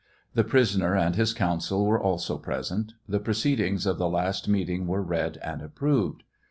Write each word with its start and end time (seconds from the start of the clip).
The 0.33 0.43
prisoner 0.43 0.95
and 0.95 1.15
his 1.15 1.31
counsel 1.31 1.85
were 1.85 2.01
also 2.01 2.39
present. 2.39 2.93
The 3.07 3.19
proceedings 3.19 3.85
of 3.85 3.99
theli 3.99 4.47
meeting 4.47 4.87
were 4.87 5.03
read 5.03 5.37
and 5.43 5.61
approved. 5.61 6.23